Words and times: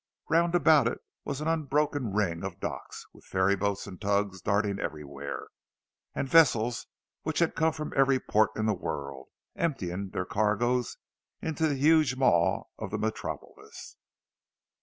Round 0.29 0.55
about 0.55 0.87
it 0.87 0.97
was 1.25 1.41
an 1.41 1.47
unbroken 1.47 2.11
ring 2.11 2.43
of 2.43 2.59
docks, 2.59 3.05
with 3.13 3.23
ferry 3.23 3.55
boats 3.55 3.85
and 3.85 4.01
tugs 4.01 4.41
darting 4.41 4.79
everywhere, 4.79 5.49
and 6.15 6.27
vessels 6.27 6.87
which 7.21 7.37
had 7.37 7.53
come 7.53 7.71
from 7.71 7.93
every 7.95 8.19
port 8.19 8.49
in 8.55 8.65
the 8.65 8.73
world, 8.73 9.27
emptying 9.55 10.09
their 10.09 10.25
cargoes 10.25 10.97
into 11.39 11.67
the 11.67 11.75
huge 11.75 12.15
maw 12.15 12.63
of 12.79 12.89
the 12.89 12.97
Metropolis. 12.97 13.95